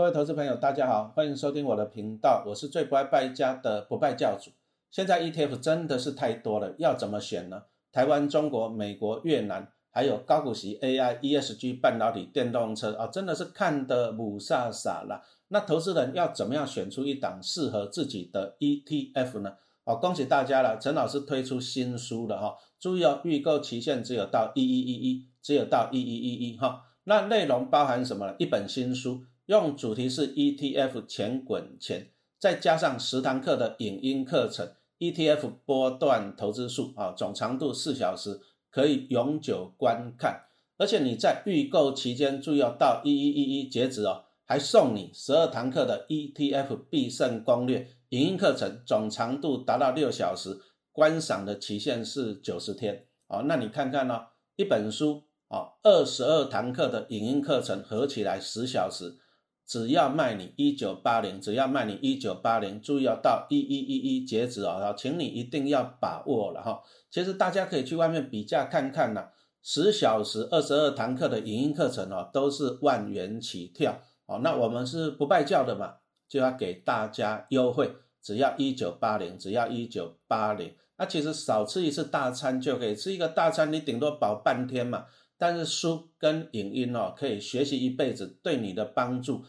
[0.00, 4.50] 各位投资朋友，大家好，欢迎收听我的频道，我是最不爱败家的不败教主。
[4.90, 7.64] 现在 ETF 真的是太多了，要怎么选呢？
[7.92, 15.22] 台湾、中国、美国、越南，还有高股息 AI、ESG、半导体、电动车啊，真的是看得母傻傻了。
[15.48, 19.52] 那投资人要怎么样选出一档适合自己的 ETF 呢？
[19.84, 26.84] 哦，恭喜大家了，陈老师推出新书了哈，注意哦，预购期限只有到一一一一，只有到一一一一哈。
[27.04, 28.34] 那内容包含什么？
[28.38, 29.20] 一本新书。
[29.50, 38.40] 用主题是 ETF 钱滚钱，再加上十堂课的影音课程，ETF 波段投资术啊，总长度四小时，
[38.70, 40.42] 可以永久观看。
[40.78, 50.60] 而且你在预购期间，注意要到一一一一截止哦，还送你十二堂课的 ETF 必胜攻略影音课程，总长度达到六小时，
[50.92, 53.42] 观赏的期限是九十天哦。
[53.46, 59.16] 那你看看呢，一本书啊，二十二堂课的影音课程合起来十小时。
[59.70, 66.82] 只要卖你一九八零，只要卖你一九八零，注意要到一一一一截止哦，请你一定要把握了哈。
[67.08, 69.28] 其实大家可以去外面比价看看呐，
[69.62, 74.40] 十小时二十二堂课的影音课程哦，都是万元起跳哦。
[74.42, 80.74] 那我们是不败教的嘛，就要给大家优惠，只要一九八零，只要一九八零。
[80.98, 85.04] 那其实少吃一次大餐就可以吃一个大餐，你顶多饱半天嘛。
[85.38, 89.44] 但是书跟影音哦，可以学习一辈子，对你的帮助。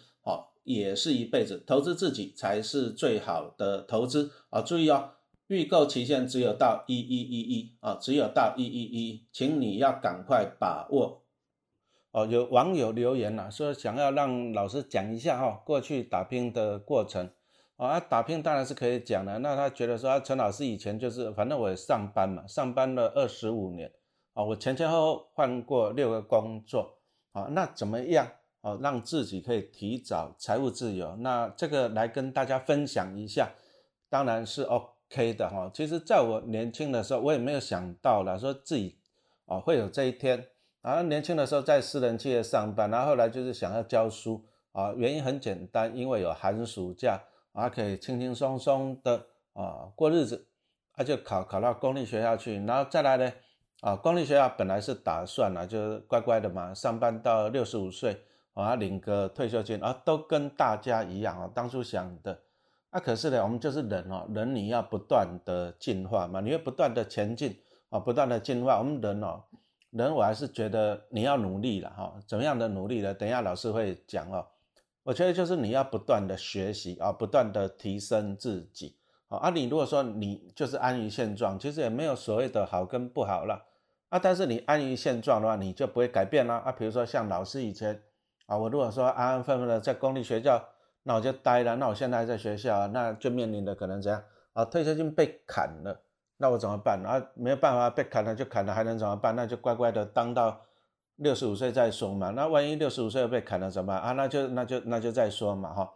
[0.63, 4.61] 也是一辈子，投资自己才是最好的投资啊！
[4.61, 5.11] 注意哦，
[5.47, 11.23] 预购期限只有到一一一一啊，只有到一一一，请你要赶快把握
[12.11, 12.25] 哦。
[12.25, 17.29] 有网友留言了，说想要让老师讲一下哈，过去打拼的过程
[17.77, 17.99] 啊。
[17.99, 23.91] 打拼当然是可以讲的，那他觉得说啊，陈老师以前就是反正我上班嘛，上班了二十五年
[24.33, 26.99] 啊，我前前后后换过六个工作
[27.31, 28.27] 啊，那怎么样？
[28.61, 33.49] 哦，让自己可以提早财务自由，那这个来跟大家分享一下，
[34.07, 35.69] 当然是 OK 的哈。
[35.73, 38.99] 其实，在我年轻的时候，我也没有想到了说自己
[39.45, 40.47] 哦会有这一天。
[40.83, 47.19] 然后年轻的时候在私人企业上班，然后后来就是想要教书啊，原因很简单，因为有寒暑假
[47.53, 50.47] 啊，可以轻轻松松的啊过日子，
[50.93, 53.31] 啊就考考到公立学校去，然后再来呢
[53.81, 58.21] 啊公立学校本来是打算啊，就乖乖的嘛，上班到六十五岁。
[58.53, 61.49] 啊，领个退休金啊，都跟大家一样啊。
[61.53, 62.37] 当初想的，
[62.89, 67.57] 啊，可是呢，我们就是人哦，人你要不断的进化嘛，你要不断的前进
[67.89, 68.77] 啊，不断的进化。
[68.79, 69.41] 我们人哦，
[69.91, 72.13] 人我还是觉得你要努力了哈。
[72.27, 73.13] 怎么样的努力呢？
[73.13, 74.45] 等一下老师会讲哦。
[75.03, 78.97] 我觉得就是你要不断的学习啊，不断的提升自己
[79.29, 79.37] 啊。
[79.37, 83.65] 啊，你如果说你就是安于现状，其实也没有所谓的好跟不好了
[84.09, 84.19] 啊。
[84.19, 86.71] 但是你安于现状的话，你就不会改变了啊。
[86.73, 88.03] 比如说像老师以前。
[88.51, 90.61] 啊，我如果说安安分分的在公立学校，
[91.03, 91.77] 那我就呆了。
[91.77, 94.21] 那我现在在学校，那就面临的可能怎样？
[94.51, 96.01] 啊，退休金被砍了，
[96.35, 97.01] 那我怎么办？
[97.05, 99.33] 啊，没有办法，被砍了就砍了，还能怎么办？
[99.37, 100.59] 那就乖乖的当到
[101.15, 102.31] 六十五岁再说嘛。
[102.31, 104.01] 那万一六十五岁被砍了怎么办？
[104.01, 105.93] 啊，那就那就那就再说嘛，哈。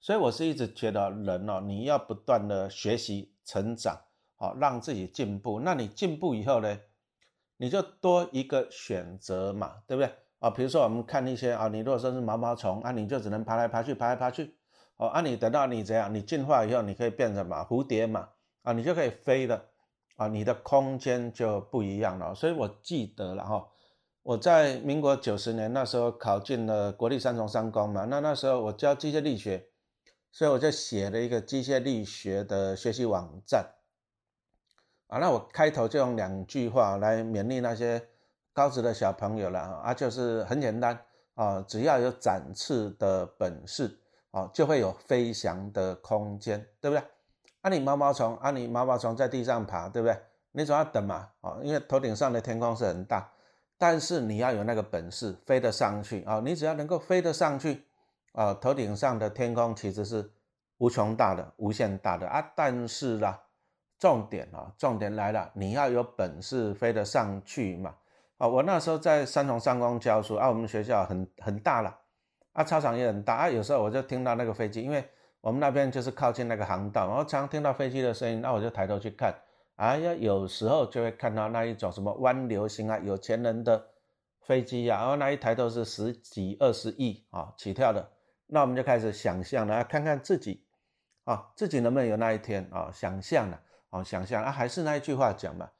[0.00, 3.96] 所以我是一直觉得人哦，你要不断的学习成长，
[4.34, 5.60] 好让自己进步。
[5.60, 6.80] 那你进步以后呢，
[7.58, 10.12] 你就多一个选择嘛，对不对？
[10.42, 14.56] 啊，比如说我们看一些啊，你如果说是毛毛虫啊，你就只能爬来爬去，爬来爬去。
[14.96, 18.28] 哦，啊，你等到你怎样，你进化以后，你可以变成嘛蝴蝶嘛，
[18.62, 19.64] 啊，你就可以飞了，
[20.16, 22.34] 啊，你的空间就不一样了。
[22.34, 23.68] 所以我记得了哈，
[24.24, 29.68] 我在民国九十年那时候考进了国立三重三工嘛，那那时候我教机械力学，
[30.32, 33.74] 所以我就写了一个机械力学的学习网站。
[35.06, 38.08] 啊，那我开头就用两句话来勉励那些。
[38.52, 40.98] 高职的小朋友了啊，就是很简单
[41.34, 43.98] 啊，只要有展翅的本事
[44.30, 47.02] 啊，就会有飞翔的空间，对不对？
[47.62, 50.16] 啊，你毛毛虫啊，你毛毛虫在地上爬，对不对？
[50.52, 53.26] 你总要等嘛啊，因为头顶上的天空是很大，
[53.78, 57.86] 但是你要有那个本事飞得上去啊，你只要能够飞得上去
[58.32, 60.30] 啊，头顶上的天空其实是
[60.76, 63.40] 无穷大的、无限大的啊，但是啦，
[63.98, 67.94] 重点啊，重点来了，你要有本事飞得上去嘛。
[68.42, 71.96] 啊，我那时候在三重上光教书啊，我们学校很很大了，
[72.54, 75.08] 啊，操场也很大啊，有时候我就听到那个飞机，因为
[75.40, 79.32] 我们那边就是靠近那个航道，然后常常听到飞机的声音，那我就抬头去看，
[79.76, 83.80] 啊，要有时候就会看到那一种什么湾流星啊，有钱人的
[84.40, 88.10] 飞机呀，然后那一抬头是十几二十亿啊起跳的，
[88.48, 90.64] 那我们就开始想象了，看看自己
[91.22, 93.60] 啊，自己能不能有那一天啊，想象了，
[93.90, 95.70] 啊，想象啊，还是那一句话讲嘛。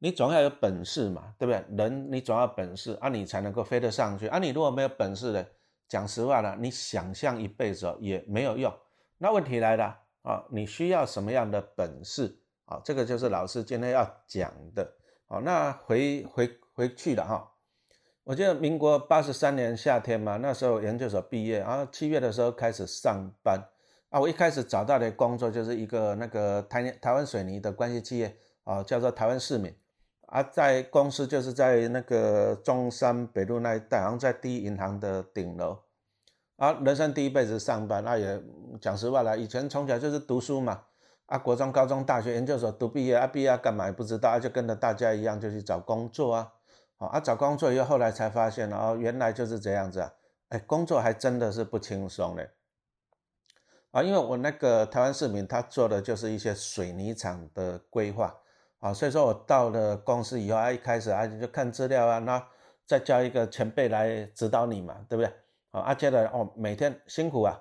[0.00, 1.64] 你总要有本事嘛，对不对？
[1.76, 4.38] 人你总要本事啊，你才能够飞得上去啊。
[4.38, 5.46] 你如果没有本事的，
[5.88, 8.72] 讲实话了，你想象一辈子也没有用。
[9.18, 12.80] 那问题来了啊，你需要什么样的本事啊？
[12.84, 14.94] 这个就是老师今天要讲的。
[15.26, 17.52] 好，那回回回去了哈。
[18.22, 23.58] 我记得民国八十三年夏天嘛，那时候研究所毕业，然后七月的时候开始上班
[24.10, 24.20] 啊。
[24.20, 29.74] 我一开始找到的工作就是一个那个台台湾水泥的关系企业啊，叫做台湾市民
[30.28, 35.78] 啊，在公司就是在那个中山北路那一带，好像在第一银行的顶楼。
[36.56, 38.42] 啊，人生第一辈子上班，那也
[38.80, 40.82] 讲实话了，以前从小就是读书嘛，
[41.26, 46.52] 啊，国中、高中、大学、研究所读毕业，啊，毕业干嘛也不知道，啊，就跟着大家一样就去找工作啊，
[46.96, 50.12] 好啊，找工作以后，后来才发现，哦，原来就是这样子啊，
[50.48, 52.50] 哎，工作还真的是不轻松嘞，
[53.92, 58.34] 啊，因为我那个台湾市民，他做的就是一些水泥厂的规划，
[58.80, 62.46] 啊，所以说我到了公司以后，啊，一开始啊就看资料啊，那
[62.86, 65.32] 再叫一个前辈来指导你嘛，对不对？
[65.70, 67.60] 啊，阿接的哦，每天辛苦啊，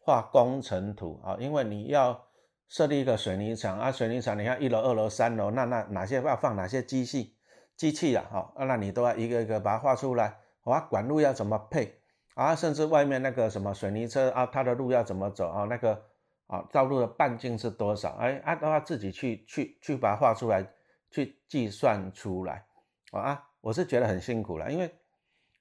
[0.00, 2.26] 画工程图啊，因为你要
[2.68, 7.36] 设立一个水泥厂啊，水泥厂你看一楼、二楼、三楼，那那哪些要放哪些机器
[7.76, 12.00] 机器啊，哈，那你都要一个一个把它画出来，啊，管路要怎么配
[12.34, 16.02] 啊，甚至外面那个什么水泥车啊，它的路要怎么走啊，那个
[16.48, 18.16] 啊道路的半径是多少？
[18.18, 20.66] 哎，啊都要自己去去去把它画出来，
[21.10, 22.64] 去计算出来
[23.12, 24.90] 啊，我是觉得很辛苦了，因为。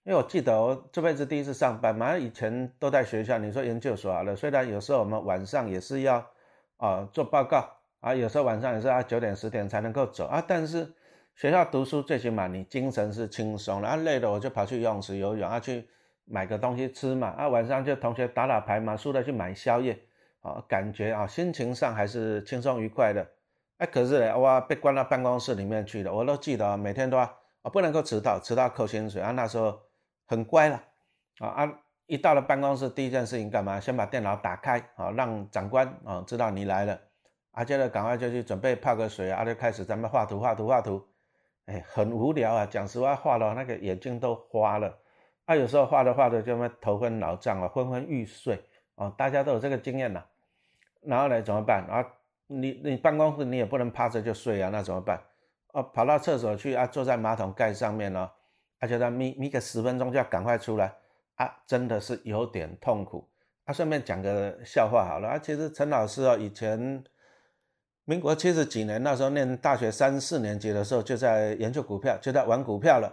[0.04, 3.38] 因为我记得我这辈子第一次上班嘛，以前都在学校。
[3.38, 6.26] 你说研究所好了，虽然有时候我们晚上也是要
[6.78, 7.70] 啊做报告
[8.00, 10.42] 啊，有时候晚上也是要九点十点才能够走啊。
[10.48, 10.90] 但是
[11.36, 15.86] 学校读书最起码你精神是轻松的啊，累了我就跑去游泳池游泳啊，去
[16.24, 20.00] 买个东西吃嘛啊，晚上就同学打打牌嘛，输了去买宵夜
[20.48, 23.28] 啊，感觉啊心情上还是轻松愉快的。
[23.78, 27.24] 哎，可是呢，我，被关到办公室里面去了，我都记得啊每天都要
[27.62, 29.32] 啊不能够迟到，迟到扣薪水啊。
[29.32, 29.80] 那时候。
[30.30, 30.84] 很乖了，
[31.40, 31.80] 啊啊！
[32.06, 33.80] 一到了办公室，第一件事情干嘛？
[33.80, 37.00] 先把电脑打开，啊，让长官啊知道你来了，
[37.52, 41.02] 啊，接着赶快就去准备泡个水啊，就开始咱们画图画图画图，
[41.68, 44.94] 哎，很无聊啊，讲实话，画了那个眼睛都花了，
[45.46, 48.62] 啊，有时候画着画着就会头昏脑胀啊，昏昏欲睡
[48.96, 50.22] 啊，大家都有这个经验呐。
[51.08, 51.86] 然后呢，怎么办？
[51.86, 52.06] 啊，
[52.48, 55.22] 你你办公室你也不能趴着就睡啊，那怎么办？
[55.74, 58.30] 哦，跑到厕所去啊，坐在马桶盖上面呢。
[58.80, 60.94] 而且他眯眯个十分钟就要赶快出来
[61.36, 63.28] 啊，真的是有点痛苦。
[63.66, 67.04] 啊，顺便讲个笑话好了啊，其实陈老师哦，以前
[68.06, 73.12] 民国七十几年那时候念大学三四年级的时候，就在研究股票，就在玩股票了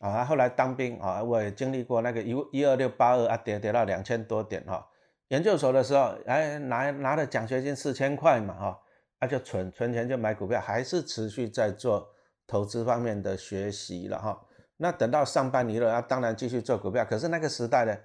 [0.00, 0.24] 啊。
[0.24, 4.84] 后来当兵啊，我也经历过那个一一二六八二啊，跌跌到两千多点哈。
[5.28, 8.80] 研究所的时候，哎，拿拿了奖学金四千块嘛哈，
[9.20, 12.08] 那就存存钱就买股票，还是持续在做
[12.46, 14.46] 投资方面的学习了哈。
[14.76, 17.04] 那等到上班娱乐，那当然继续做股票。
[17.04, 17.96] 可是那个时代呢，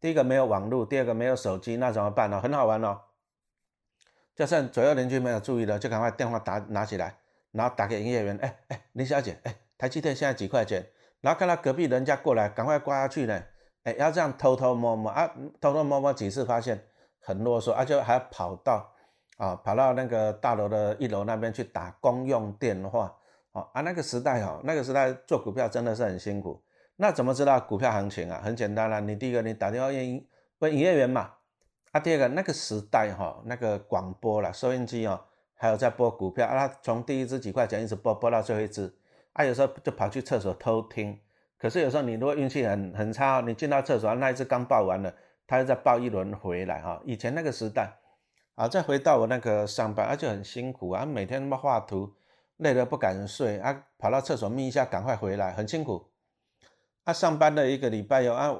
[0.00, 2.40] 第一个没有网络，第二个没有手机，那怎么办呢？
[2.40, 3.00] 很好玩哦，
[4.36, 7.16] 就算左右邻居没有注意的，就赶快电话打拿起来，
[7.52, 10.86] 然后打给营业员，哎哎，林小姐，哎，台积电现在几块钱？
[11.20, 13.42] 然后看到隔壁人家过来，赶快挂下去呢。
[13.84, 15.30] 哎，要这样偷偷摸摸啊，
[15.60, 16.82] 偷偷摸摸几次发现
[17.18, 18.92] 很啰嗦，而且还要跑到
[19.38, 23.16] 啊，跑到那个大楼的一楼那边去打公用电话。
[23.52, 26.62] 哦啊，那个时代哈，那个时代做股票真的是很辛苦。
[26.94, 28.40] 那怎么知道股票行情啊？
[28.44, 29.88] 很简单啦，你第一个你打电话
[30.60, 31.32] 问营业员嘛。
[31.90, 35.20] 啊，第二个那个时代哈，那个广播啦，收音机哦，
[35.54, 38.94] 还有在播股票啊，从第一支几块钱一直播播到最后一支。
[39.32, 41.18] 啊，有时候就跑去厕所偷听。
[41.60, 45.14] 可是有时候你如果运气很很差，你进到厕所那一只刚报完了，
[45.46, 47.00] 他又再报一轮回来哈。
[47.04, 47.98] 以前那个时代，
[48.54, 52.14] 啊，再回到我那个上班，啊就很辛苦啊，每天他妈画图。
[52.56, 56.10] 累得不敢睡啊，跑到厕所眯一下，赶快回来，很辛苦。
[57.04, 58.54] 啊，上班的一个礼拜有啊，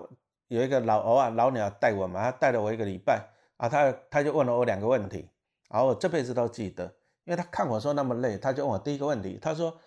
[0.48, 3.28] 有一个老欧啊老鸟带我嘛，他带了我一个礼拜
[3.58, 5.28] 啊，他他就问了我两个问题，
[5.68, 6.84] 然后我这辈子都记得，
[7.24, 9.78] 因为他看我说那么累，他就问我第一个问题，他说：“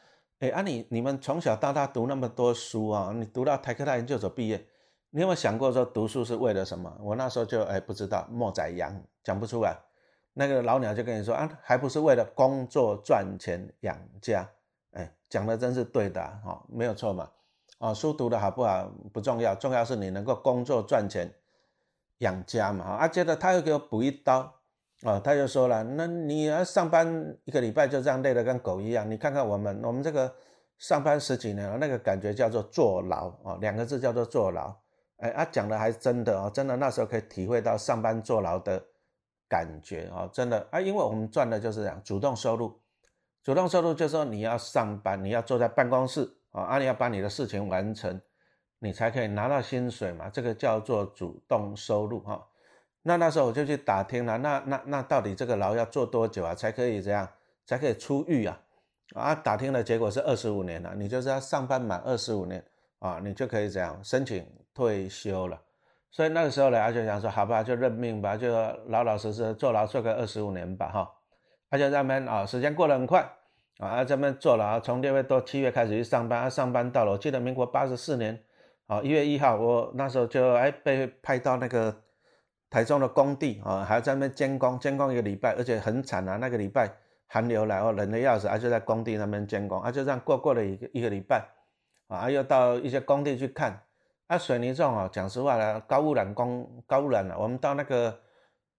[0.43, 4.57] 哎，啊你你们从小到大读那么多书啊，你读到台科大研究所毕业，
[5.11, 9.77] 你有没有想过说读书是为了什么？”我那时候就哎不知道，莫宰羊讲不出来。
[10.33, 14.45] 那个老鸟就跟你说啊，还不是为了工作赚钱养家？
[14.91, 17.29] 哎，讲的真是对的哈，没有错嘛。
[17.77, 21.33] 哦，书读的好不好不重要，重要是你能够工作赚钱
[22.17, 22.83] 养家嘛。
[22.83, 24.53] 啊，接着他又给我补一刀，
[25.03, 30.33] 哦，他就说了，那你要上班一个礼拜就这样累得跟狗一样，你看看我们，我们这个
[30.77, 34.75] 上班十几年了，那个感觉叫做坐牢啊，两个字叫做坐牢。
[35.17, 38.83] 哎，他讲的还真的哦，真的那时候可以体会到上班坐牢的。
[39.49, 42.81] 感觉啊，真的啊，因为我们赚的就是这样，主动收入，
[43.43, 48.19] 主动收入就是说你要上班，你要坐在办公室，啊，你要把你的事情完成，
[48.79, 52.43] 你才可以拿到薪水嘛，这个叫做主动收入哈。
[53.03, 57.27] 那那时候我就去打听了，那那那到底这个牢要做多久啊，才可以这样，
[57.65, 58.59] 才可以出狱啊？
[59.13, 62.63] 啊，打听的结果是二十五年了，你就是要上班满二十五年
[62.99, 65.59] 啊，你就可以这样申请退休了。
[66.09, 68.47] 所以那个时候呢，他就想说，好吧，就认命吧，就
[68.87, 71.11] 老老实实坐牢坐个二十五年吧哈。
[71.69, 73.29] 而且咱们啊，时间过得很快
[73.79, 78.41] 啊，咱们坐牢，从六月多七月开始去上班，啊上班到了，我记得民国八十四年。
[78.85, 81.95] 啊，一月一号，我那时候就哎被派到那个
[82.73, 86.91] 台中的工地啊，还要在那边监工，监工一个礼拜，而且很惨啊，那个礼拜
[87.27, 91.45] 寒流来哦，冷的要死，啊就在工地那边监工，啊就这样过过了一个一个礼拜，
[92.07, 93.79] 啊又到一些工地去看，
[94.25, 98.19] 啊水泥这种啊，讲实话呢，高污染工高污染了，我们到那个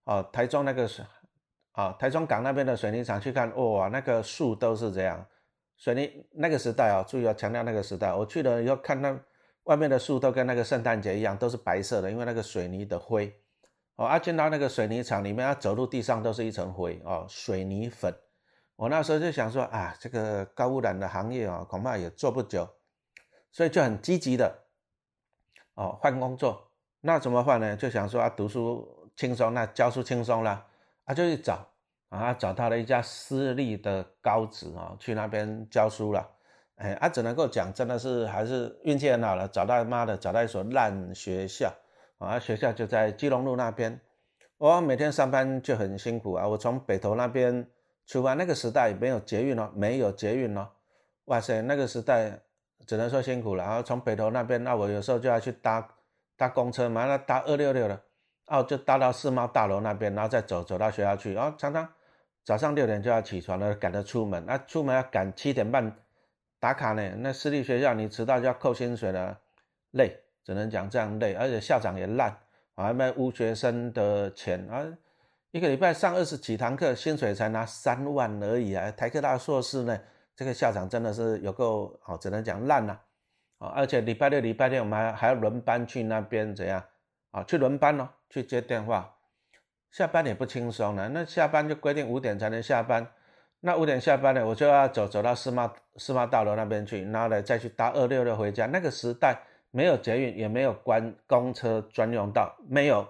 [0.03, 1.05] 啊台中那个水
[1.71, 5.25] 啊台中港那边的水泥厂去看，哇那个树都是这样，
[5.77, 9.17] 水泥那个时代啊，注意要强调那个时代，我去了以后看那。
[9.65, 13.35] 外面的树都跟那个圣诞节一样，都是白色的，因为那个水泥的灰。
[13.97, 18.13] 哦，啊，进到那个水泥厂里面，啊，走路地上都是一层灰哦，水泥粉。
[18.77, 22.69] 我那时候就想说啊，这个高污染的行业啊，恐怕也做不久，
[23.53, 24.65] 所以就很积极的
[25.75, 26.73] 哦换工作。
[27.01, 27.77] 那怎么换呢？
[27.77, 30.67] 就想说啊，读书轻松，那教书轻松了，
[31.05, 31.65] 啊，就去找
[32.09, 36.29] 啊，找到了一家私立的高职啊，去那边教书了。
[36.77, 41.73] 哎，啊，只能够讲，真的是还是运气很好了，找到妈的，找到一所烂学校
[42.25, 42.39] 啊！
[42.39, 44.01] 学校就在基隆路那边，
[44.59, 46.49] 我每天上班就很辛苦啊。
[46.49, 47.67] 我从北投那边
[48.07, 50.69] 出发，那个时代没有捷运哦，没有捷运哦。
[51.27, 52.41] 哇塞，那个时代
[52.87, 53.65] 只能说辛苦了。
[53.65, 55.89] 然后从北投那边，那我有时候就要去搭
[56.37, 58.01] 搭公车嘛，那搭二六六的，
[58.49, 61.33] 哦，就搭到世贸大楼那边，然后再走走到学校去。
[61.33, 61.89] 然后常常
[62.45, 65.97] 早上六点就要起床了，赶着出门，那出门要赶七点半。
[66.61, 67.03] 打卡呢？
[67.19, 69.39] 那私立学校你迟到就要扣薪水了，
[69.91, 71.35] 累，只能讲这样累。
[71.35, 72.37] 而且校长也烂，
[72.77, 74.85] 还卖污学生的钱啊！
[75.51, 78.91] 一个礼拜上二十几堂课，薪水才拿三万而已啊！
[78.91, 79.99] 台科大硕士呢，
[80.35, 83.01] 这个校长真的是有够好，只能讲烂了
[83.59, 83.69] 啊！
[83.69, 86.83] 而且礼拜六、礼拜天我们还还要轮班去那边怎样
[87.31, 87.45] 啊？
[87.45, 89.15] 去轮班哦，去接电话，
[89.93, 91.09] 下班也不轻松了。
[91.11, 93.07] 那下班就规定五点才能下班。
[93.61, 98.67] 那五点下班呢，我就要走走到世贸世贸大楼那边去，然后呢再去搭二六六回家。
[98.67, 99.41] 那个时代
[99.75, 103.05] 没有捷运，也没有关公车专用道，没有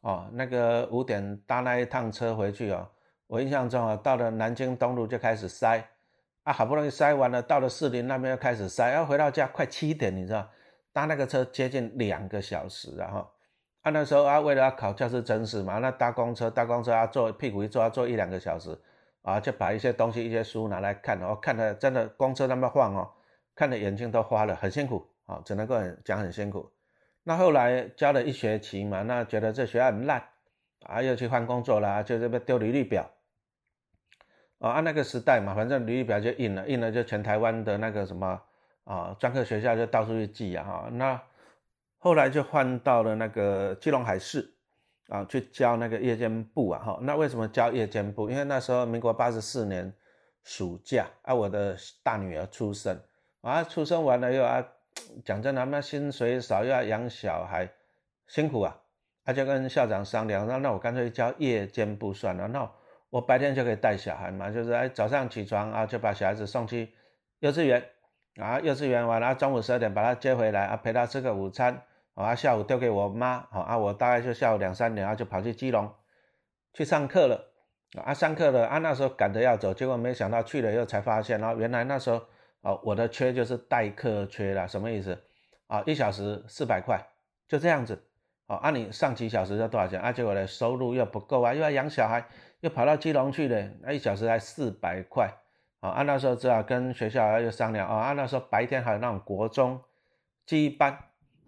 [0.00, 0.28] 哦。
[0.32, 2.88] 那个五点搭那一趟车回去哦，
[3.28, 5.80] 我印象中啊，到了南京东路就开始塞
[6.42, 10.50] 啊，好不容易塞完了，到了士林那边又开始塞，要回到家快七点，你知道，
[10.92, 13.30] 搭那个车接近两个小时，然后
[13.82, 18.76] 啊那时候啊为了要考教师真试嘛，那搭公车搭公车啊坐屁股一坐要坐一两个小时。
[19.22, 23.10] 啊，就把一些东西、一些书拿来看，哦，看的真的公车那么晃哦，
[23.54, 26.72] 看的眼睛都花了，很辛苦啊，只能够讲很辛苦。
[27.22, 30.22] 那后来教了一学期嘛，那觉得这学校很烂，
[30.86, 33.10] 啊，又去换工作啦，就这边丢履历表。
[34.58, 38.40] 啊，按那个时代嘛，反正履历表就印了，印了就全台湾的那个什么
[38.84, 40.64] 啊，专科学校就到处去寄啊。
[40.64, 41.22] 哈，那
[41.98, 44.50] 后来就换到了那个基隆海事。
[45.08, 48.30] 啊，去教那个夜间部啊，哈，那为什么教夜间部？
[48.30, 49.92] 因为那时候民国八十四年
[50.44, 52.98] 暑假啊，我的大女儿出生
[53.42, 54.66] 啊，出生完了又啊，
[55.24, 57.68] 讲真的，那薪水少又要养小孩，
[58.26, 58.76] 辛苦啊，
[59.24, 62.70] 他就跟校长商量，那那我干脆教夜间部算了，那
[63.10, 66.92] 我白天就可以带小孩嘛，就是哎早上起床啊，就把小孩子送去
[67.40, 67.84] 幼稚园
[68.36, 71.82] 啊，幼稚园完了中午十二点把他接回来啊，陪他吃个午餐。
[72.14, 75.92] 啊，下午丢给我妈，好啊，我大概就下午两三点啊，就跑去基隆
[76.72, 77.50] 去上课了，
[78.04, 82.22] 啊，上课了啊，那时候赶着要走，结果没想到去了以后才发现，然后原来那时候
[82.64, 85.16] 哦，我的缺就是代课缺了，什么意思？
[85.68, 87.00] 啊，一小时四百块，
[87.46, 88.02] 就这样子，
[88.46, 90.00] 啊，按你上几小时要多少钱？
[90.00, 92.26] 啊，结果呢收入又不够啊，又要养小孩，
[92.60, 95.32] 又跑到基隆去了，那一小时才四百块，
[95.80, 99.80] 啊，那时候只好跟学校又商量，啊，那时候白天还有那种国中
[100.44, 100.98] 记忆班。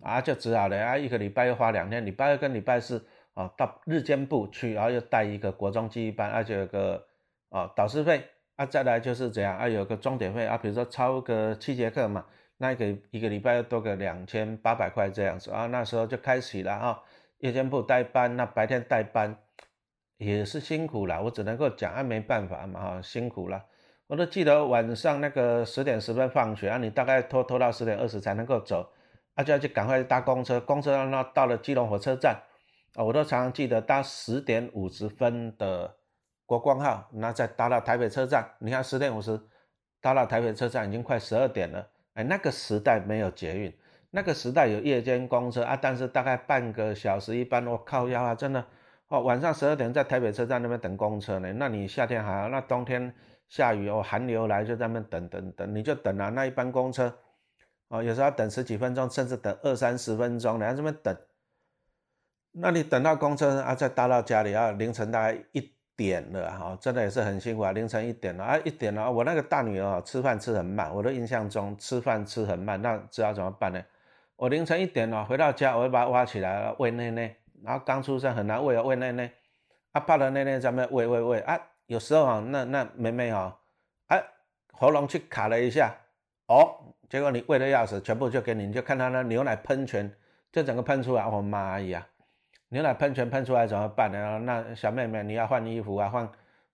[0.03, 7.03] 啊，就只好了啊，一个礼拜又花两天，礼拜二跟礼拜四啊，到日间部去，然后又带一个国中记忆班，而且有个
[7.49, 8.23] 啊导师费
[8.57, 12.25] 啊，再来就是这样啊，有个钟点费啊，比如说超个七节课嘛，
[12.59, 17.03] 那一个一个礼拜要多个两千八百块这样子啊，那时候就开始了啊，
[17.39, 19.37] 夜间部代班，那白天带班
[20.17, 23.65] 也是辛苦了，我只能够讲啊，没办法嘛哈，辛苦了，
[24.07, 28.93] 我都记得晚上那个十点十分放学啊，你大概拖拖到十点二十才能够走。
[29.35, 32.41] 啊，就要去赶快搭公车，公车那到了基隆火车站，
[32.95, 35.96] 啊，我都常常记得搭十点五十分的
[36.47, 38.49] 国光号，那再搭到台北车站。
[38.61, 39.39] 你看十点五十
[40.01, 43.77] 搭到台北车站已经快十二点了，哎，那个时代没有捷运，
[44.11, 48.65] 那个时代有夜间公车啊，但是大概半个小时一班，我靠呀，真的
[49.09, 51.53] 哦，晚上十二点在台北车站那边等公车呢。
[51.55, 53.13] 那你夏天还好，那冬天
[53.49, 57.13] 下雨哦，寒流来就在那边等等等，你就等啊，那一班公车
[57.89, 61.17] 哦，有时候要等十几分钟，甚至等二三十分钟，你在这边等。
[62.59, 73.83] 那你等到公车啊，再搭到家里啊，凌晨大概一点了哈，真的也是很辛苦啊，凌晨一点了啊，一点了，我那个大女儿啊吃饭吃很慢，我的印象中吃饭吃很慢，那知道怎么办呢？
[74.37, 79.33] 我凌晨一点了回到家，我会把它挖起来喂奶奶，然后刚出生很难喂啊，喂奶奶，
[79.93, 83.57] 啊抱着奶奶在那喂喂喂啊，有时候啊，那那妹妹啊，
[84.09, 84.19] 啊
[84.73, 85.95] 喉咙去卡了一下，
[86.49, 90.13] 哦，结果你喂的要死，全部就给你，你就看她那牛奶喷泉，
[90.53, 92.07] 就整个喷出来，我妈呀！
[92.69, 94.41] 牛奶喷泉喷出来怎么办呢？
[94.41, 96.29] 那小妹妹你要换衣服啊，换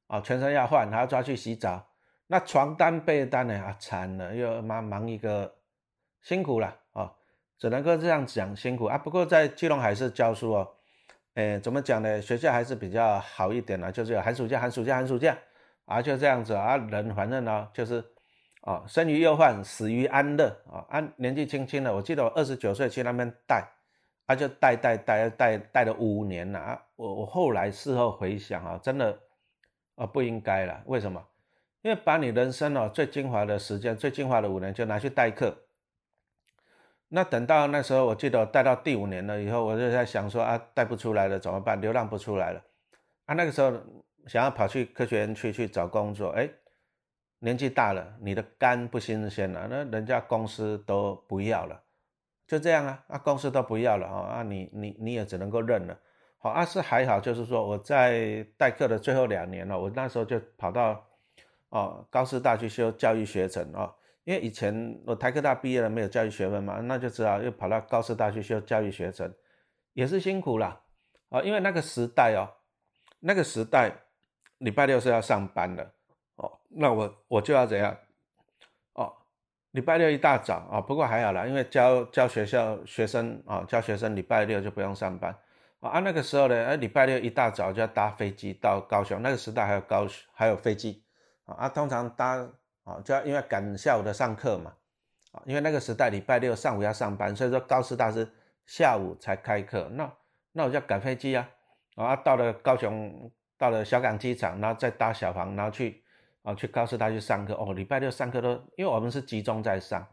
[0.06, 1.86] 啊，全身要换，还要抓去洗澡。
[2.26, 3.54] 那床单被单呢？
[3.62, 5.54] 啊，惨了，又忙忙一个，
[6.22, 7.12] 辛苦了啊，
[7.58, 8.96] 只能够这样讲辛苦啊。
[8.96, 10.68] 不过在基隆海是教书哦，
[11.34, 12.22] 诶，怎么讲呢？
[12.22, 15.36] 学校还是比较好一点的，就是寒暑假、寒暑假、寒暑假
[15.84, 16.78] 啊，就这样子啊。
[16.78, 18.02] 人反正呢，就是
[18.62, 20.86] 啊，生于忧患，死于安乐啊。
[20.88, 23.68] 安年纪轻轻的，我记得我二十九岁去那边带。
[24.26, 26.82] 他就带带带带带了五年了啊！
[26.96, 29.18] 我我后来事后回想啊，真的
[29.96, 30.82] 啊不应该了。
[30.86, 31.22] 为什么？
[31.82, 35.56] 因为把你人生哦最精华的时间、最精华的五年就拿去代课。
[37.08, 41.78] 那等到那时候，我记得我带到第五年了以后，我就在想说啊，带不出来了怎么办？
[41.80, 42.62] 流浪不出来了
[43.26, 43.34] 啊！
[43.34, 43.72] 那个时候
[44.26, 46.48] 想要跑去科学园区去找工作，哎，
[47.40, 51.82] 年纪大了，你的肝不新鲜了，那人家公司都不要了。
[52.52, 55.98] 就这样啊，啊公司都不要了啊，啊你你你也只能够认了，
[56.36, 61.02] 好啊是还好，就是说我在代课的最后两年了，我那时候就跑到
[61.70, 63.90] 哦高师大去修教育学程哦，
[64.24, 69.32] 因为以前我台科大毕业了没有教育学分嘛，那就只好又跑到高师大去修教育学程，
[69.94, 70.78] 也是辛苦了
[71.30, 72.52] 啊，因为那个时代哦，
[73.20, 73.90] 那个时代
[74.58, 75.90] 礼拜六是要上班的
[76.36, 77.96] 哦，那我我就要怎样？
[79.72, 85.34] 礼拜六一大早啊，不过还好啦，因为教教学校学生啊，教学生礼拜六就不用上班
[85.80, 85.98] 啊。
[86.00, 89.22] 那个时候呢，哎，礼拜六一大早就要搭飞机到高雄。
[89.22, 91.02] 那个时代还有高还有飞机
[91.46, 91.56] 啊。
[91.60, 92.36] 啊，通常搭
[92.84, 94.74] 啊，就要因为赶下午的上课嘛
[95.32, 98.30] 啊，因为那个时代礼拜六上午要上班，所以说高师大是
[98.66, 99.88] 下午才开课。
[99.92, 100.12] 那
[100.52, 101.48] 那我就要赶飞机啊
[101.96, 106.01] 啊，到了高雄，到了小港机场，然后再搭小黄，然后去。
[106.42, 107.72] 啊，去高师大去上课哦。
[107.72, 110.04] 礼拜六上课都，因为我们是集中在上，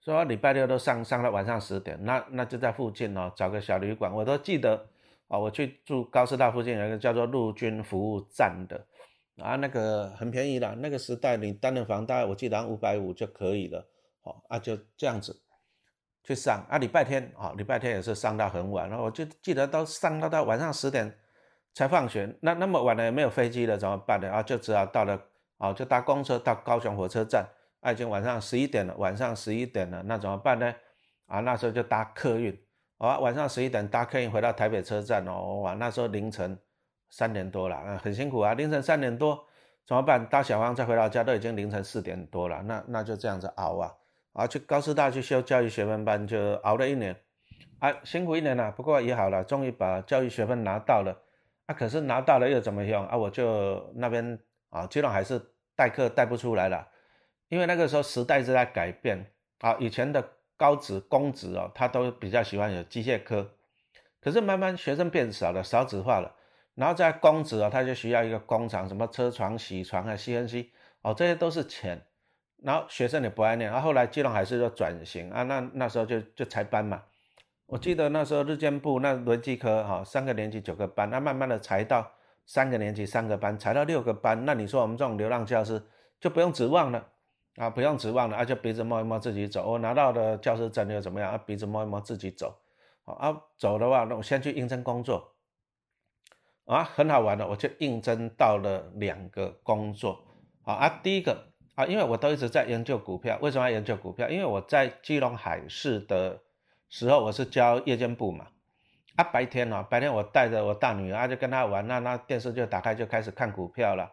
[0.00, 2.02] 所以礼拜六都上上到晚上十点。
[2.02, 4.12] 那那就在附近哦，找个小旅馆。
[4.12, 4.88] 我都记得
[5.28, 8.86] 啊，我去住高师大附近有一个叫做陆军服务站的
[9.36, 10.74] 啊，那个很便宜的。
[10.76, 13.86] 那个时代你单人房大概我记得五百五就可以了。
[14.22, 15.38] 哦啊，就这样子
[16.22, 16.78] 去上啊。
[16.78, 18.88] 礼拜天啊，礼拜天也是上到很晚。
[18.88, 21.14] 然后我就记得都上到到晚上十点
[21.74, 22.34] 才放学。
[22.40, 24.30] 那那么晚了也没有飞机了怎么办呢？
[24.30, 25.20] 啊，就只好到了。
[25.64, 27.42] 好，就搭公车到高雄火车站，
[27.80, 28.94] 啊已经晚上十一点了。
[28.98, 30.74] 晚上十一点了，那怎么办呢？
[31.24, 32.54] 啊，那时候就搭客运。
[32.98, 35.60] 啊，晚上十一点搭客运回到台北车站哦。
[35.62, 36.58] 哇，那时候凌晨
[37.08, 38.52] 三点多了，啊，很辛苦啊。
[38.52, 39.42] 凌晨三点多
[39.86, 40.26] 怎么办？
[40.26, 42.60] 搭小黄再回到家都已经凌晨四点多了。
[42.64, 43.90] 那那就这样子熬啊，
[44.34, 47.16] 啊，去高师大去修教育学分班，就熬了一年。
[47.78, 51.16] 啊，辛苦一年了，不过也好了，终于把教育学分拿到了。
[51.64, 53.16] 啊，可是拿到了又怎么用啊？
[53.16, 54.38] 我就那边。
[54.70, 55.40] 啊，基隆还是
[55.76, 56.88] 代课带不出来了，
[57.48, 59.76] 因为那个时候时代是在改变啊。
[59.80, 60.24] 以前的
[60.56, 63.50] 高职、公职哦，他都比较喜欢有机械科，
[64.20, 66.34] 可是慢慢学生变少了，少子化了，
[66.74, 70.68] 然后在公职哦，他就需要一个工厂，什么车床、铣床啊、CNC
[71.02, 72.06] 哦，这些都是钱，
[72.62, 77.02] 然后学生也不爱念，然后后来基隆还是要转型啊，那那时候就就裁班嘛。
[77.66, 82.12] 我记得那时候日间部那轮机科哈，三个年级九个班，那慢慢的裁到。
[82.46, 85.82] 三个年级三个班，才到六个班，那你说我们这种流浪教师
[86.20, 87.08] 就不用指望了
[87.56, 89.70] 啊，不用指望了，啊，就鼻子摸一摸自己走。
[89.70, 91.30] 我拿到的教师证又怎么样？
[91.30, 92.58] 啊，鼻子摸一摸自己走。
[93.04, 95.34] 啊，走的话，那我先去应征工作。
[96.64, 100.24] 啊，很好玩的，我就应征到了两个工作。
[100.64, 104.28] 啊，第一个啊，因为我都一直在研究股票，为什么要研究股票？
[104.28, 106.42] 因为我在基隆海事的
[106.88, 108.46] 时候，我是教夜间部嘛。
[109.16, 114.10] 啊，白天哦，白天我带着我大女儿就跟她玩，那那电视就打开就开始看股票了，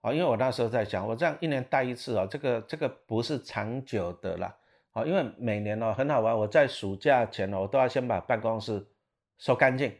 [0.00, 4.54] 哦，因为我那时候在想，我这样一年带一次哦，这个这个不是长久的啦，
[4.92, 8.86] 哦，因为每年哦很好玩，我在暑假前哦，我都要先把办公室
[9.38, 9.92] 收干净，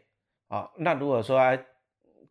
[0.49, 1.40] 啊，那如果说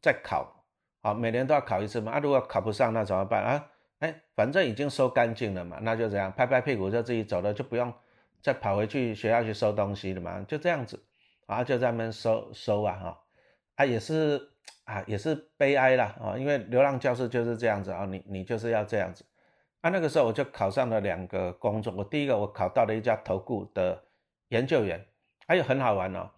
[0.01, 0.65] 再考，
[1.01, 3.43] 啊，每年都要考一次嘛，啊，如果考不上那怎么办？
[3.43, 3.67] 啊？
[3.99, 7.93] 哎，反正已经收干净了嘛，那就这样拍拍屁股就自己走了，就不用
[8.41, 11.01] 再跑回去学校去收东西了嘛，就这样子，
[11.45, 13.19] 啊，就在那边收收啊，哈，
[13.75, 14.41] 啊，也是
[14.86, 19.25] 啊，也是悲哀啦，啊，因为流浪教师就是这样子啊，你你就是要这样子，
[19.82, 24.03] 啊，那个时候我就考上了两个工作，我第一个我考到了一家投顾的
[24.49, 25.06] 研究员，
[25.47, 26.29] 哎呦很好玩哦，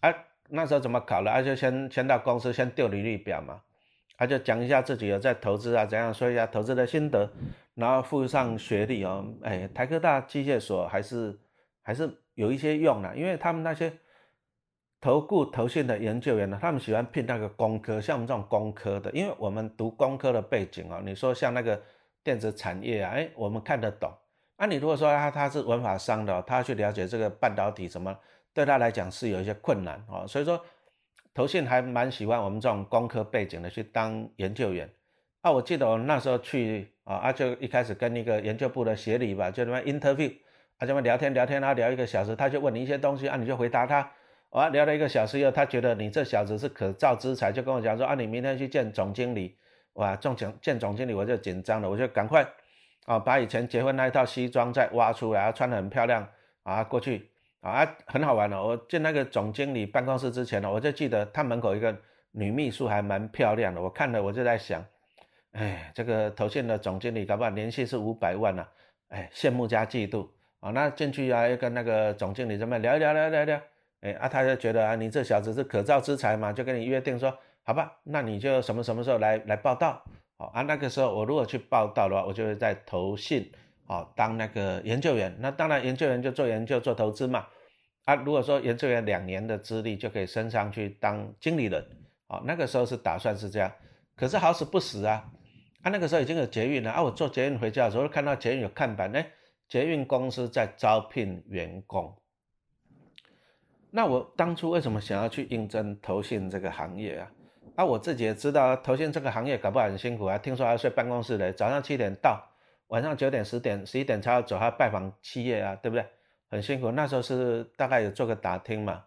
[0.00, 0.14] 啊，
[0.48, 1.30] 那时候怎么考了？
[1.30, 3.62] 啊，就先先到公司先调履历表嘛。
[4.14, 7.28] 他就讲一下自己有在投资啊，怎样说一下投资的心得，
[7.74, 11.36] 然后附上学历哦，哎，台科大机械所还是
[11.80, 13.92] 还是有一些用的，因为他们那些
[15.02, 21.78] 投顾投信的研究员呢，他们喜欢聘那个工科，像我们这种工科的，因为我们读工科的背景哦，你说像那个
[22.24, 24.10] 电子产业啊，哎，我们看得懂。
[24.56, 28.16] 啊，你如果说他他是文法商的，他去了解这个半导体什么，
[28.54, 30.58] 对他来讲是有一些困难哦，所以说。
[31.34, 34.86] 投信还蛮喜欢我们这种工科背景的去当研究员
[35.40, 35.50] 啊！
[35.50, 40.30] 我记得我那时候去啊，啊就一开始跟那个研究部的协理吧，就那么 interview，
[40.76, 44.12] 啊这么聊天聊天啊，聊一个小时，他就问你一些东西啊，你就回答他，
[44.52, 49.56] 啊聊了一个小时以后，他觉得你这小子是可造之才，就跟我讲说啊，你明天去见总经理，
[49.94, 52.46] 哇，总见见总经理我就紧张了，我就赶快
[53.06, 56.28] 啊把以前结婚那一套西装再挖出来，穿得很漂亮
[56.62, 57.28] 啊过去。
[57.62, 58.64] 啊，很好玩哦！
[58.66, 61.96] 我进那个总经理办公室之前呢，我就记得他门口一个
[62.32, 63.80] 女秘书还蛮漂亮的。
[63.80, 64.84] 我看了我就在想，
[65.52, 68.66] 哎，这个投信的总经理搞不好年薪是五百万呢，
[69.10, 70.26] 哎，羡慕加嫉妒
[70.58, 70.72] 啊！
[70.72, 73.60] 那进去啊，要跟那个总经理这么聊一聊，聊聊聊，
[74.02, 80.04] 哎啊，他就觉得啊，你这小子是可造之才嘛，就跟你约定说，好吧，那你就什么什么时候来来报道？
[80.36, 83.50] 好啊，那个时候我如果去报道的话，我就会在投信。
[83.88, 87.46] 哦，当那个研究员，那当然研究员就做研究做投资嘛。
[88.04, 91.84] 啊，如果说研究员两年的资历就可以升上去当经理人，
[92.28, 93.70] 哦，那个时候是打算是这样。
[94.16, 95.24] 可是好死不死啊，
[95.82, 99.30] 啊那个时候已经有捷运了啊，我坐捷运回家的时候看到捷运有看板，哎，
[99.68, 102.16] 捷运公司在招聘员工。
[103.94, 107.30] 那我当初为什么想要去应征投信这个行业啊？
[107.76, 112.42] 啊，我自己也知道投信这个行业搞不好很辛苦啊，听说要睡办公室的，早上七点到。
[112.88, 116.06] 晚上九点、十点、十一点才要走，还要拜访企业啊，对不对？
[116.50, 116.90] 很辛苦。
[116.90, 119.02] 那时候是大概有做个打听嘛，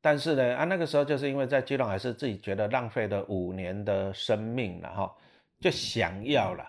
[0.00, 5.12] 但是呢，啊，那个时候就是因为在基隆还是自己觉得浪费了五年的生命了哈，
[5.60, 6.64] 就想要了，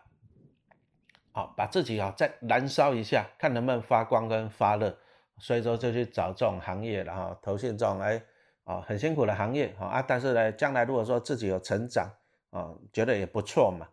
[1.31, 4.97] 好把自己啊再燃烧一下，看能不能发光跟发热，
[5.39, 8.21] 所以说就去找这种行业了哈，投信这种哎
[8.63, 12.09] 啊很辛苦的行业啊，但是呢，将来如果说自己有成长
[12.51, 13.87] 啊，觉得也不错嘛，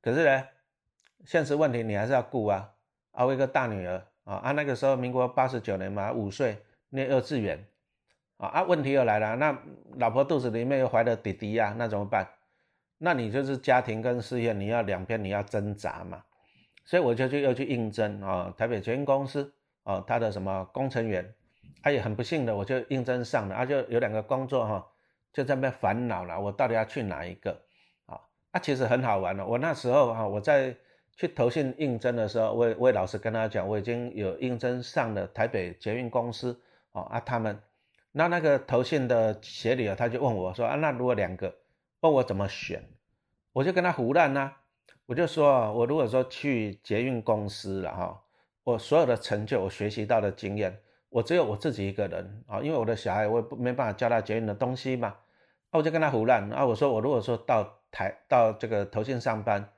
[0.00, 0.44] 可是呢。
[1.24, 2.68] 现实问题你还是要顾啊，
[3.12, 6.58] 啊，我一个大女儿啊，啊，那个时候民国八十九年嘛，五岁
[6.88, 7.64] 念幼稚园，
[8.38, 9.56] 啊啊，问题又来了，那
[9.98, 12.28] 老婆肚子里面又怀了弟弟呀，那怎么办？
[12.98, 16.24] 那你就是家庭跟事业你要两边你要挣扎嘛，
[16.84, 21.34] 所以我就去又去应征啊，台北全公司啊，他的什么工程员，
[21.82, 24.86] 他也很不幸的我就应征上了，啊，就有两个工作哈，
[25.32, 27.60] 就在那边烦恼了，我到底要去哪一个？
[28.06, 30.76] 啊，啊，其实很好玩的，我那时候哈，我在。
[31.14, 36.58] 去投信应征的时候，我我老实跟他讲，我已经有应征上了台北捷运公司
[36.92, 37.60] 哦啊，他们
[38.12, 41.54] 那那个投信的协理啊，他就问我说啊，那如果两个
[42.00, 42.88] 问我怎么选，
[43.52, 44.52] 我就跟他胡乱呐，
[45.04, 48.22] 我就说我如果说去捷运公司了哈，
[48.64, 55.14] 我所有的成就，我学习到的经验，我只有我自己一个人啊，因为我的小孩我也不没办法教他捷运的东西嘛，
[55.70, 59.68] 那我就跟他胡乱啊，我说我如果说到台到这个投信上班。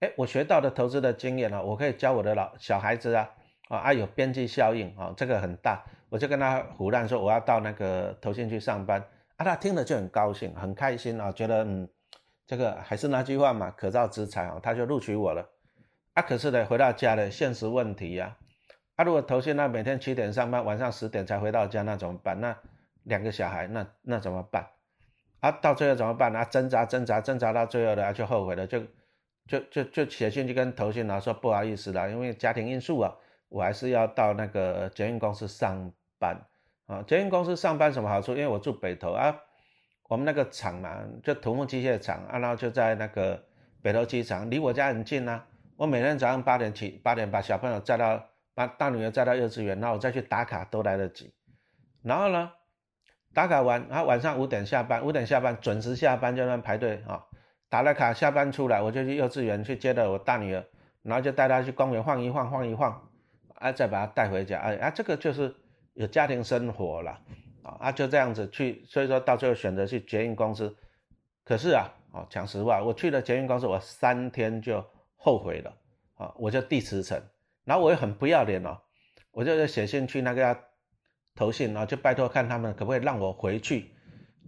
[0.00, 3.30] 哎，我学到的投资的经验呢，我可以教我的老小孩子啊，
[3.68, 9.00] 啊啊有边际效应啊，这个很大，我就跟他胡乱说我要到那个投信去上班
[9.36, 11.88] 啊，他听了就很高兴，很开心啊，觉得嗯，
[12.44, 15.48] 这个还是那句话嘛，可造之材啊，他就录取我了。
[16.14, 18.36] 啊，可是呢，回到家的现实问题呀，
[18.96, 22.40] 啊，如果投信那每天七点上班，晚上十点才回到家，那怎么办？
[22.40, 22.56] 那
[23.02, 24.66] 两个小孩，那那怎么办？
[25.40, 26.34] 啊，到最后怎么办？
[26.34, 28.82] 啊，挣扎挣扎挣扎到最后呢，就后悔了，就。
[29.46, 33.14] 就就就写信去跟投信啊说不好意思啦，因为家庭因素啊，
[33.50, 36.34] 我还是要到那个捷运公司上班
[36.86, 37.04] 啊。
[37.06, 38.32] 捷运公司上班什么好处？
[38.32, 39.38] 因为我住北投啊，
[40.08, 43.44] 我们那个厂嘛，就土木机械厂啊，然后就在那个
[43.82, 45.46] 北投机场，离我家很近啊。
[45.84, 51.34] 我每天早上八点起，八点把小朋友载到，把大女儿载到幼稚园，然后我再去打卡都来得及。
[52.02, 52.52] 然后呢，
[53.34, 57.22] 打卡完，然后晚上五点下班，五点下班准时下班就那排队啊。
[57.68, 60.64] 打了卡，下班出来我就去幼稚园去接了我大女儿，
[61.02, 63.10] 然后就带她去公园晃一晃，晃一晃，
[63.56, 65.54] 啊，再把她带回家，哎啊，这个就是
[65.92, 67.10] 有家庭生活了，
[67.62, 70.74] 啊啊，就这样子去，所以说到最后选择去捷运公司，
[71.44, 74.82] 可是啊，哦，讲实话，我去了捷运公司，我三天就
[75.24, 75.74] 后悔了，
[76.16, 77.18] 啊，我就递辞呈，
[77.64, 78.78] 然后我也很不要脸哦，
[79.30, 80.54] 我就写信去那个
[81.34, 83.90] 投信，然后就拜托看他们可不可以让我回去。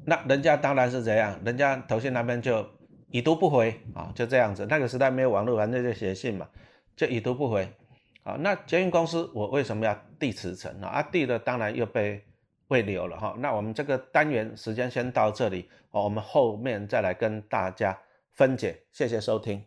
[0.05, 2.69] 那人家当然是这样，人家投信那边就
[3.09, 4.67] 已读不回啊，就这样子。
[4.69, 6.47] 那个时代没有网络，反正就写信嘛，
[6.95, 7.67] 就已读不回。
[8.23, 10.87] 好，那捷运公司我为什么要递辞呈呢？
[10.87, 12.23] 啊，递了当然又被
[12.69, 13.35] 未留了哈。
[13.39, 17.99] 那我们这个单元时间先到这里，哦，我们后面再来跟大家
[18.35, 18.79] 分解。
[18.93, 19.65] 谢谢收听。